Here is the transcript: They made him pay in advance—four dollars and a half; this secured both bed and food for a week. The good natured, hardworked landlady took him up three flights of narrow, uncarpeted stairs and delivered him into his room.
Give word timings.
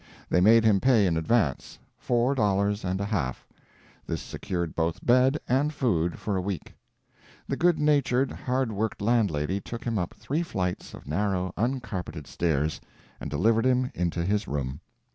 They 0.31 0.41
made 0.41 0.63
him 0.65 0.79
pay 0.81 1.05
in 1.05 1.15
advance—four 1.15 2.33
dollars 2.33 2.83
and 2.83 2.99
a 2.99 3.05
half; 3.05 3.45
this 4.07 4.19
secured 4.19 4.75
both 4.75 5.05
bed 5.05 5.37
and 5.47 5.71
food 5.71 6.17
for 6.17 6.35
a 6.35 6.41
week. 6.41 6.73
The 7.47 7.55
good 7.55 7.77
natured, 7.77 8.31
hardworked 8.31 8.99
landlady 8.99 9.59
took 9.61 9.83
him 9.83 9.99
up 9.99 10.15
three 10.15 10.41
flights 10.41 10.95
of 10.95 11.05
narrow, 11.07 11.53
uncarpeted 11.55 12.25
stairs 12.25 12.81
and 13.19 13.29
delivered 13.29 13.67
him 13.67 13.91
into 13.93 14.25
his 14.25 14.47
room. 14.47 14.79